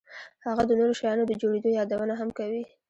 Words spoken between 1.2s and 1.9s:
د جوړېدو